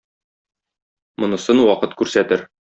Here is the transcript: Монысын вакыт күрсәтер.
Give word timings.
Монысын 1.25 1.63
вакыт 1.69 1.97
күрсәтер. 2.03 2.47